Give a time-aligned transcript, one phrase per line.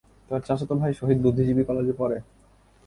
[0.29, 2.17] তার চাচাতো ভাই শহীদ বুদ্ধিজীবী কলেজে পড়ে।